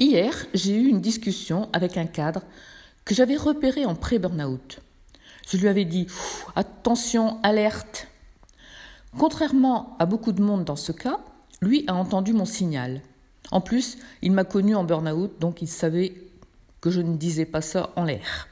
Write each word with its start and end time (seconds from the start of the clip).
Hier, 0.00 0.46
j'ai 0.54 0.74
eu 0.76 0.88
une 0.88 1.02
discussion 1.02 1.68
avec 1.74 1.98
un 1.98 2.06
cadre 2.06 2.40
que 3.04 3.14
j'avais 3.14 3.36
repéré 3.36 3.84
en 3.84 3.94
pré-burnout. 3.94 4.80
Je 5.46 5.58
lui 5.58 5.68
avais 5.68 5.84
dit 5.84 6.06
attention, 6.56 7.38
alerte. 7.42 8.08
Contrairement 9.18 9.96
à 9.98 10.06
beaucoup 10.06 10.32
de 10.32 10.40
monde 10.40 10.64
dans 10.64 10.76
ce 10.76 10.92
cas, 10.92 11.20
lui 11.60 11.84
a 11.86 11.94
entendu 11.94 12.32
mon 12.32 12.46
signal. 12.46 13.02
En 13.50 13.60
plus, 13.60 13.98
il 14.22 14.32
m'a 14.32 14.44
connu 14.44 14.74
en 14.74 14.84
burn-out, 14.84 15.38
donc 15.38 15.60
il 15.60 15.68
savait 15.68 16.14
que 16.80 16.90
je 16.90 17.02
ne 17.02 17.18
disais 17.18 17.44
pas 17.44 17.60
ça 17.60 17.90
en 17.96 18.04
l'air. 18.04 18.48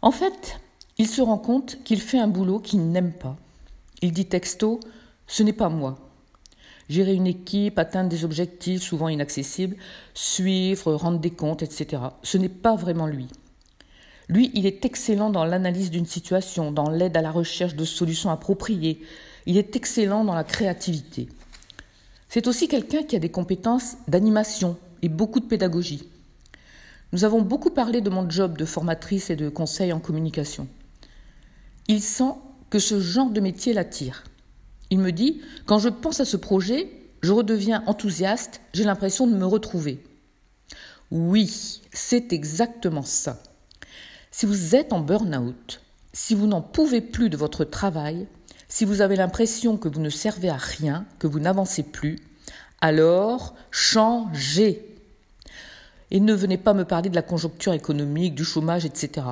En 0.00 0.12
fait, 0.12 0.60
il 0.96 1.08
se 1.08 1.22
rend 1.22 1.38
compte 1.38 1.82
qu'il 1.82 2.00
fait 2.00 2.20
un 2.20 2.28
boulot 2.28 2.60
qu'il 2.60 2.88
n'aime 2.88 3.12
pas. 3.12 3.36
Il 4.00 4.12
dit 4.12 4.26
texto 4.26 4.78
Ce 5.26 5.42
n'est 5.42 5.52
pas 5.52 5.70
moi. 5.70 6.11
Gérer 6.92 7.14
une 7.14 7.26
équipe, 7.26 7.78
atteindre 7.78 8.10
des 8.10 8.22
objectifs 8.22 8.82
souvent 8.82 9.08
inaccessibles, 9.08 9.76
suivre, 10.12 10.92
rendre 10.92 11.20
des 11.20 11.30
comptes, 11.30 11.62
etc. 11.62 12.02
Ce 12.22 12.36
n'est 12.36 12.50
pas 12.50 12.76
vraiment 12.76 13.06
lui. 13.06 13.28
Lui, 14.28 14.50
il 14.52 14.66
est 14.66 14.84
excellent 14.84 15.30
dans 15.30 15.46
l'analyse 15.46 15.90
d'une 15.90 16.04
situation, 16.04 16.70
dans 16.70 16.90
l'aide 16.90 17.16
à 17.16 17.22
la 17.22 17.30
recherche 17.30 17.76
de 17.76 17.86
solutions 17.86 18.28
appropriées. 18.28 19.00
Il 19.46 19.56
est 19.56 19.74
excellent 19.74 20.22
dans 20.22 20.34
la 20.34 20.44
créativité. 20.44 21.30
C'est 22.28 22.46
aussi 22.46 22.68
quelqu'un 22.68 23.04
qui 23.04 23.16
a 23.16 23.20
des 23.20 23.30
compétences 23.30 23.96
d'animation 24.06 24.76
et 25.00 25.08
beaucoup 25.08 25.40
de 25.40 25.46
pédagogie. 25.46 26.10
Nous 27.14 27.24
avons 27.24 27.40
beaucoup 27.40 27.70
parlé 27.70 28.02
de 28.02 28.10
mon 28.10 28.28
job 28.28 28.58
de 28.58 28.66
formatrice 28.66 29.30
et 29.30 29.36
de 29.36 29.48
conseil 29.48 29.94
en 29.94 29.98
communication. 29.98 30.68
Il 31.88 32.02
sent 32.02 32.34
que 32.68 32.78
ce 32.78 33.00
genre 33.00 33.30
de 33.30 33.40
métier 33.40 33.72
l'attire. 33.72 34.24
Il 34.92 34.98
me 34.98 35.10
dit, 35.10 35.40
quand 35.64 35.78
je 35.78 35.88
pense 35.88 36.20
à 36.20 36.26
ce 36.26 36.36
projet, 36.36 36.86
je 37.22 37.32
redeviens 37.32 37.82
enthousiaste, 37.86 38.60
j'ai 38.74 38.84
l'impression 38.84 39.26
de 39.26 39.34
me 39.34 39.46
retrouver. 39.46 40.04
Oui, 41.10 41.80
c'est 41.94 42.34
exactement 42.34 43.00
ça. 43.00 43.42
Si 44.30 44.44
vous 44.44 44.76
êtes 44.76 44.92
en 44.92 45.00
burn-out, 45.00 45.80
si 46.12 46.34
vous 46.34 46.46
n'en 46.46 46.60
pouvez 46.60 47.00
plus 47.00 47.30
de 47.30 47.38
votre 47.38 47.64
travail, 47.64 48.26
si 48.68 48.84
vous 48.84 49.00
avez 49.00 49.16
l'impression 49.16 49.78
que 49.78 49.88
vous 49.88 50.00
ne 50.02 50.10
servez 50.10 50.50
à 50.50 50.58
rien, 50.58 51.06
que 51.18 51.26
vous 51.26 51.40
n'avancez 51.40 51.84
plus, 51.84 52.18
alors 52.82 53.54
changez. 53.70 54.94
Et 56.10 56.20
ne 56.20 56.34
venez 56.34 56.58
pas 56.58 56.74
me 56.74 56.84
parler 56.84 57.08
de 57.08 57.14
la 57.14 57.22
conjoncture 57.22 57.72
économique, 57.72 58.34
du 58.34 58.44
chômage, 58.44 58.84
etc. 58.84 59.28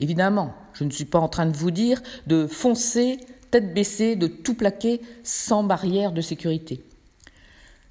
Évidemment, 0.00 0.52
je 0.74 0.84
ne 0.84 0.90
suis 0.90 1.06
pas 1.06 1.18
en 1.18 1.28
train 1.28 1.46
de 1.46 1.56
vous 1.56 1.70
dire 1.70 2.02
de 2.26 2.46
foncer, 2.46 3.20
tête 3.50 3.74
baissée, 3.74 4.16
de 4.16 4.26
tout 4.26 4.54
plaquer 4.54 5.00
sans 5.22 5.64
barrière 5.64 6.12
de 6.12 6.20
sécurité. 6.20 6.84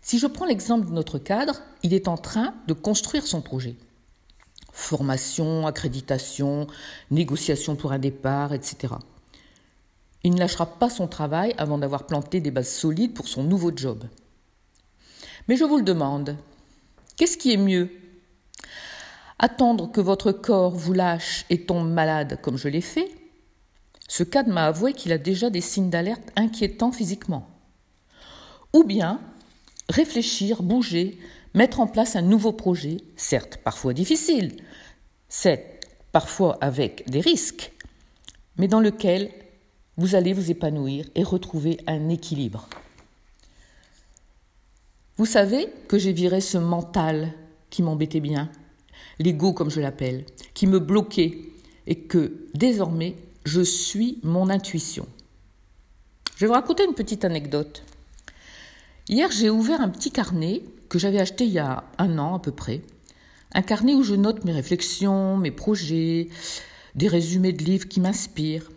Si 0.02 0.18
je 0.18 0.28
prends 0.28 0.46
l'exemple 0.46 0.88
de 0.88 0.94
notre 0.94 1.20
cadre, 1.20 1.62
il 1.84 1.94
est 1.94 2.08
en 2.08 2.18
train 2.18 2.54
de 2.68 2.74
construire 2.74 3.28
son 3.28 3.42
projet. 3.42 3.76
Formation, 4.72 5.68
accréditation, 5.68 6.68
négociation 7.12 7.76
pour 7.76 7.92
un 7.92 8.00
départ, 8.00 8.54
etc. 8.54 8.94
Il 10.24 10.34
ne 10.34 10.40
lâchera 10.40 10.66
pas 10.66 10.90
son 10.90 11.08
travail 11.08 11.54
avant 11.58 11.78
d'avoir 11.78 12.06
planté 12.06 12.42
des 12.42 12.52
bases 12.52 12.72
solides 12.72 13.14
pour 13.14 13.28
son 13.28 13.44
nouveau 13.44 13.72
job. 13.76 14.04
Mais 15.48 15.56
je 15.56 15.64
vous 15.64 15.78
le 15.78 15.84
demande, 15.84 16.38
qu'est-ce 17.18 17.38
qui 17.38 17.52
est 17.52 17.58
mieux? 17.58 17.90
Attendre 19.38 19.92
que 19.92 20.02
votre 20.02 20.32
corps 20.32 20.76
vous 20.76 20.94
lâche 20.94 21.46
et 21.50 21.66
tombe 21.66 21.90
malade 21.90 22.40
comme 22.42 22.58
je 22.58 22.68
l'ai 22.68 22.82
fait 22.82 23.10
Ce 24.10 24.24
cadre 24.24 24.52
m'a 24.52 24.66
avoué 24.66 24.94
qu'il 24.94 25.12
a 25.12 25.20
déjà 25.20 25.52
des 25.52 25.62
signes 25.62 25.92
d'alerte 25.92 26.32
inquiétants 26.36 26.92
physiquement. 26.92 27.48
Ou 28.74 28.84
bien 28.84 29.22
réfléchir, 29.88 30.64
bouger, 30.64 31.20
mettre 31.54 31.80
en 31.80 31.86
place 31.86 32.16
un 32.16 32.24
nouveau 32.24 32.52
projet, 32.52 32.98
certes 33.16 33.58
parfois 33.64 33.94
difficile, 33.94 34.58
certes 35.30 35.88
parfois 36.12 36.58
avec 36.60 37.08
des 37.08 37.22
risques, 37.22 37.72
mais 38.58 38.68
dans 38.68 38.80
lequel 38.80 39.30
vous 39.96 40.16
allez 40.16 40.34
vous 40.34 40.50
épanouir 40.50 41.06
et 41.14 41.24
retrouver 41.24 41.78
un 41.86 42.10
équilibre. 42.10 42.68
Vous 45.18 45.28
savez 45.28 45.70
que 45.88 46.00
j'ai 46.00 46.14
viré 46.14 46.42
ce 46.42 46.58
mental 46.58 47.32
qui 47.70 47.84
m'embêtait 47.84 48.22
bien, 48.22 48.50
l'ego 49.20 49.54
comme 49.54 49.70
je 49.70 49.82
l'appelle, 49.82 50.26
qui 50.56 50.66
me 50.66 50.80
bloquait 50.80 51.38
et 51.86 52.00
que 52.00 52.48
désormais 52.56 53.16
je 53.46 53.62
suis 53.62 54.20
mon 54.24 54.50
intuition. 54.50 55.08
Je 56.36 56.42
vais 56.42 56.48
vous 56.48 56.54
raconter 56.54 56.86
une 56.86 56.94
petite 56.94 57.26
anecdote. 57.26 57.84
Hier, 59.08 59.32
j'ai 59.32 59.50
ouvert 59.50 59.82
un 59.82 59.90
petit 59.90 60.12
carnet 60.12 60.64
que 60.88 61.00
j'avais 61.00 61.20
acheté 61.20 61.46
il 61.46 61.52
y 61.52 61.60
a 61.60 61.84
un 61.98 62.18
an 62.18 62.36
à 62.36 62.40
peu 62.40 62.52
près. 62.52 62.82
Un 63.54 63.62
carnet 63.62 63.94
où 63.94 64.04
je 64.04 64.16
note 64.16 64.46
mes 64.46 64.52
réflexions, 64.52 65.38
mes 65.38 65.52
projets, 65.52 66.30
des 66.96 67.08
résumés 67.08 67.54
de 67.54 67.64
livres 67.64 67.88
qui 67.88 68.00
m'inspirent. 68.00 68.70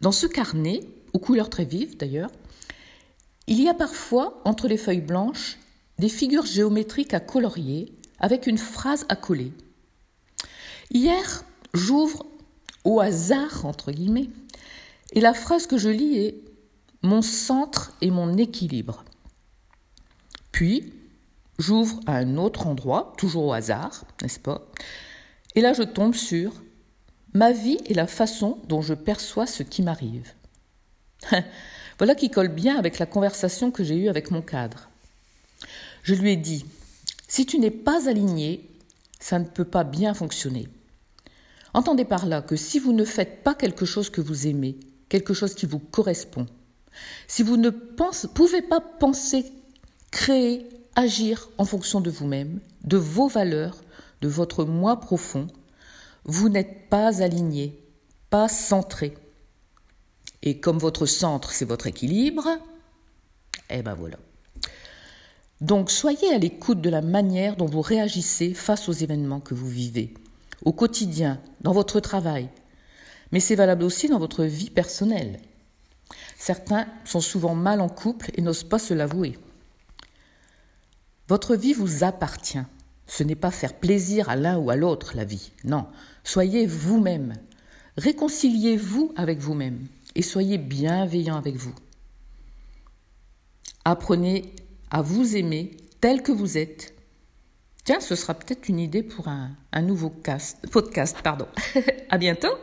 Dans 0.00 0.12
ce 0.12 0.26
carnet, 0.26 0.80
aux 1.12 1.18
couleurs 1.18 1.50
très 1.50 1.64
vives 1.64 1.96
d'ailleurs, 1.96 2.30
il 3.46 3.60
y 3.60 3.68
a 3.68 3.74
parfois, 3.74 4.40
entre 4.44 4.68
les 4.68 4.76
feuilles 4.76 5.00
blanches, 5.00 5.58
des 5.98 6.08
figures 6.08 6.46
géométriques 6.46 7.14
à 7.14 7.20
colorier 7.20 7.92
avec 8.20 8.46
une 8.46 8.58
phrase 8.58 9.04
à 9.08 9.16
coller. 9.16 9.52
Hier, 10.92 11.44
j'ouvre 11.74 12.26
au 12.84 13.00
hasard, 13.00 13.66
entre 13.66 13.92
guillemets, 13.92 14.28
et 15.12 15.20
la 15.20 15.34
phrase 15.34 15.66
que 15.66 15.78
je 15.78 15.88
lis 15.88 16.18
est 16.18 16.34
Mon 17.02 17.22
centre 17.22 17.92
et 18.02 18.10
mon 18.10 18.36
équilibre. 18.36 19.04
Puis, 20.52 20.92
j'ouvre 21.58 22.00
à 22.06 22.16
un 22.16 22.36
autre 22.36 22.66
endroit, 22.66 23.14
toujours 23.16 23.46
au 23.46 23.52
hasard, 23.52 24.04
n'est-ce 24.22 24.40
pas? 24.40 24.66
Et 25.54 25.60
là, 25.60 25.72
je 25.72 25.82
tombe 25.82 26.14
sur 26.14 26.52
Ma 27.32 27.52
vie 27.52 27.78
est 27.86 27.94
la 27.94 28.08
façon 28.08 28.58
dont 28.66 28.82
je 28.82 28.94
perçois 28.94 29.46
ce 29.46 29.62
qui 29.62 29.82
m'arrive. 29.82 30.32
voilà 31.98 32.14
qui 32.14 32.30
colle 32.30 32.48
bien 32.48 32.76
avec 32.76 32.98
la 32.98 33.06
conversation 33.06 33.70
que 33.70 33.84
j'ai 33.84 33.96
eue 33.96 34.08
avec 34.08 34.30
mon 34.30 34.42
cadre. 34.42 34.90
Je 36.02 36.14
lui 36.14 36.32
ai 36.32 36.36
dit, 36.36 36.64
si 37.28 37.46
tu 37.46 37.58
n'es 37.58 37.70
pas 37.70 38.08
aligné, 38.08 38.68
ça 39.20 39.38
ne 39.38 39.44
peut 39.44 39.64
pas 39.64 39.84
bien 39.84 40.12
fonctionner. 40.14 40.66
Entendez 41.74 42.04
par 42.04 42.26
là 42.26 42.42
que 42.42 42.56
si 42.56 42.78
vous 42.78 42.92
ne 42.92 43.04
faites 43.04 43.42
pas 43.42 43.54
quelque 43.54 43.84
chose 43.84 44.10
que 44.10 44.20
vous 44.20 44.46
aimez, 44.46 44.78
quelque 45.08 45.34
chose 45.34 45.54
qui 45.54 45.66
vous 45.66 45.78
correspond, 45.78 46.46
si 47.28 47.42
vous 47.42 47.56
ne 47.56 47.70
pouvez 47.70 48.62
pas 48.62 48.80
penser, 48.80 49.44
créer, 50.10 50.66
agir 50.96 51.48
en 51.58 51.64
fonction 51.64 52.00
de 52.00 52.10
vous-même, 52.10 52.60
de 52.84 52.96
vos 52.96 53.28
valeurs, 53.28 53.78
de 54.20 54.28
votre 54.28 54.64
moi 54.64 55.00
profond, 55.00 55.46
vous 56.24 56.48
n'êtes 56.48 56.88
pas 56.88 57.22
aligné, 57.22 57.78
pas 58.28 58.48
centré. 58.48 59.16
Et 60.42 60.60
comme 60.60 60.78
votre 60.78 61.06
centre, 61.06 61.52
c'est 61.52 61.64
votre 61.64 61.86
équilibre, 61.86 62.48
eh 63.68 63.82
ben 63.82 63.94
voilà. 63.94 64.16
Donc 65.60 65.90
soyez 65.90 66.32
à 66.32 66.38
l'écoute 66.38 66.80
de 66.80 66.90
la 66.90 67.02
manière 67.02 67.56
dont 67.56 67.66
vous 67.66 67.82
réagissez 67.82 68.54
face 68.54 68.88
aux 68.88 68.92
événements 68.92 69.40
que 69.40 69.54
vous 69.54 69.68
vivez, 69.68 70.14
au 70.64 70.72
quotidien, 70.72 71.40
dans 71.60 71.72
votre 71.72 72.00
travail. 72.00 72.48
Mais 73.32 73.40
c'est 73.40 73.54
valable 73.54 73.84
aussi 73.84 74.08
dans 74.08 74.18
votre 74.18 74.44
vie 74.44 74.70
personnelle. 74.70 75.40
Certains 76.38 76.86
sont 77.04 77.20
souvent 77.20 77.54
mal 77.54 77.80
en 77.80 77.88
couple 77.88 78.30
et 78.34 78.42
n'osent 78.42 78.64
pas 78.64 78.78
se 78.78 78.94
l'avouer. 78.94 79.38
Votre 81.28 81.54
vie 81.54 81.72
vous 81.72 82.02
appartient. 82.02 82.64
Ce 83.06 83.22
n'est 83.22 83.36
pas 83.36 83.50
faire 83.50 83.74
plaisir 83.74 84.28
à 84.28 84.36
l'un 84.36 84.58
ou 84.58 84.70
à 84.70 84.76
l'autre 84.76 85.12
la 85.16 85.24
vie. 85.24 85.52
Non, 85.64 85.86
soyez 86.24 86.66
vous-même. 86.66 87.34
Réconciliez-vous 87.96 89.12
avec 89.16 89.38
vous-même 89.38 89.86
et 90.14 90.22
soyez 90.22 90.58
bienveillant 90.58 91.36
avec 91.36 91.56
vous. 91.56 91.74
Apprenez 93.84 94.54
à 94.90 95.02
vous 95.02 95.36
aimer 95.36 95.76
tel 96.00 96.22
que 96.22 96.32
vous 96.32 96.58
êtes. 96.58 96.94
Ce 97.98 98.14
sera 98.14 98.34
peut-être 98.34 98.68
une 98.68 98.78
idée 98.78 99.02
pour 99.02 99.26
un, 99.26 99.82
nouveau 99.82 100.10
cast, 100.10 100.70
podcast. 100.70 101.16
Pardon. 101.24 101.46
à 102.10 102.18
bientôt. 102.18 102.54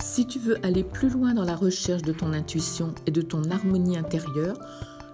Si 0.00 0.26
tu 0.26 0.38
veux 0.38 0.64
aller 0.64 0.84
plus 0.84 1.10
loin 1.10 1.34
dans 1.34 1.44
la 1.44 1.56
recherche 1.56 2.02
de 2.02 2.12
ton 2.12 2.32
intuition 2.32 2.94
et 3.06 3.10
de 3.10 3.20
ton 3.20 3.42
harmonie 3.50 3.98
intérieure, 3.98 4.58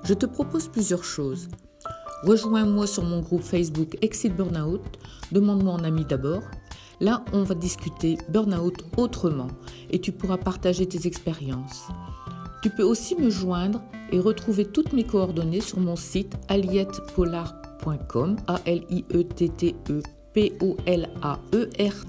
je 0.05 0.15
te 0.15 0.27
propose 0.27 0.69
plusieurs 0.69 1.05
choses. 1.05 1.49
Rejoins-moi 2.23 2.87
sur 2.87 3.05
mon 3.05 3.21
groupe 3.21 3.43
Facebook 3.43 3.97
Exit 4.03 4.35
Burnout, 4.35 4.83
demande-moi 5.33 5.73
en 5.75 5.85
ami 5.85 6.05
d'abord. 6.05 6.43
Là, 7.01 7.25
on 7.33 7.45
va 7.45 7.55
discuter 7.55 8.19
burnout 8.29 8.85
autrement 8.97 9.49
et 9.91 10.01
tu 10.01 10.11
pourras 10.11 10.37
partager 10.37 10.87
tes 10.87 11.07
expériences. 11.07 11.89
Tu 12.63 12.71
peux 12.71 12.83
aussi 12.83 13.15
me 13.15 13.31
joindre 13.31 13.81
et 14.11 14.19
retrouver 14.19 14.65
toutes 14.65 14.93
mes 14.93 15.05
coordonnées 15.05 15.61
sur 15.61 15.79
mon 15.79 15.97
site 15.97 16.35
aliettepolar.com, 16.49 18.37
a 18.47 18.61
l 18.67 18.85
i 18.91 19.05
e 19.15 19.23
t 19.23 19.49
t 19.49 19.77
e 19.91 20.03
p 20.33 20.53
o 20.61 20.77
l 20.87 21.09
a 21.23 21.39
e 21.53 21.69
r. 21.79 22.07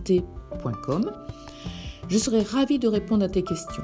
Je 2.08 2.18
serai 2.18 2.42
ravie 2.42 2.80
de 2.80 2.88
répondre 2.88 3.24
à 3.26 3.30
tes 3.30 3.44
questions. 3.44 3.84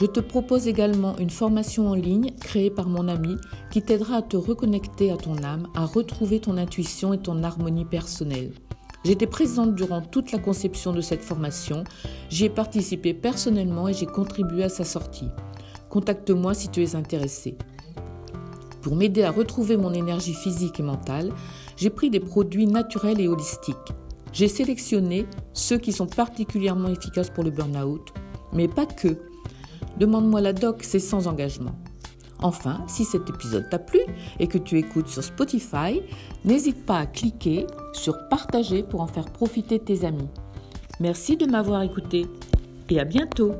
Je 0.00 0.06
te 0.06 0.20
propose 0.20 0.68
également 0.68 1.16
une 1.18 1.30
formation 1.30 1.88
en 1.88 1.94
ligne 1.94 2.32
créée 2.40 2.70
par 2.70 2.88
mon 2.88 3.08
ami 3.08 3.36
qui 3.72 3.82
t'aidera 3.82 4.16
à 4.16 4.22
te 4.22 4.36
reconnecter 4.36 5.10
à 5.10 5.16
ton 5.16 5.42
âme, 5.42 5.68
à 5.74 5.86
retrouver 5.86 6.38
ton 6.38 6.58
intuition 6.58 7.14
et 7.14 7.18
ton 7.18 7.42
harmonie 7.42 7.86
personnelle. 7.86 8.52
J'étais 9.04 9.26
présente 9.26 9.74
durant 9.74 10.02
toute 10.02 10.32
la 10.32 10.38
conception 10.38 10.92
de 10.92 11.00
cette 11.00 11.22
formation, 11.22 11.84
j'y 12.28 12.44
ai 12.44 12.50
participé 12.50 13.14
personnellement 13.14 13.88
et 13.88 13.94
j'ai 13.94 14.06
contribué 14.06 14.64
à 14.64 14.68
sa 14.68 14.84
sortie. 14.84 15.30
Contacte-moi 15.90 16.54
si 16.54 16.68
tu 16.68 16.82
es 16.82 16.94
intéressé. 16.94 17.56
Pour 18.82 18.96
m'aider 18.96 19.24
à 19.24 19.30
retrouver 19.30 19.76
mon 19.76 19.92
énergie 19.92 20.34
physique 20.34 20.80
et 20.80 20.82
mentale, 20.82 21.32
j'ai 21.76 21.90
pris 21.90 22.10
des 22.10 22.20
produits 22.20 22.66
naturels 22.66 23.20
et 23.20 23.28
holistiques. 23.28 23.76
J'ai 24.32 24.48
sélectionné 24.48 25.26
ceux 25.54 25.78
qui 25.78 25.92
sont 25.92 26.06
particulièrement 26.06 26.88
efficaces 26.88 27.30
pour 27.30 27.42
le 27.42 27.50
burn-out, 27.50 28.12
mais 28.52 28.68
pas 28.68 28.86
que. 28.86 29.18
Demande-moi 29.98 30.40
la 30.40 30.52
doc, 30.52 30.82
c'est 30.82 31.00
sans 31.00 31.26
engagement. 31.26 31.74
Enfin, 32.40 32.84
si 32.86 33.04
cet 33.04 33.28
épisode 33.30 33.68
t'a 33.70 33.78
plu 33.78 34.00
et 34.38 34.46
que 34.46 34.58
tu 34.58 34.78
écoutes 34.78 35.08
sur 35.08 35.24
Spotify, 35.24 36.02
n'hésite 36.44 36.84
pas 36.84 36.98
à 36.98 37.06
cliquer 37.06 37.66
sur 37.92 38.28
partager 38.28 38.82
pour 38.82 39.00
en 39.00 39.06
faire 39.06 39.24
profiter 39.24 39.78
tes 39.78 40.04
amis. 40.04 40.28
Merci 41.00 41.36
de 41.36 41.46
m'avoir 41.46 41.82
écouté 41.82 42.26
et 42.90 43.00
à 43.00 43.04
bientôt 43.04 43.52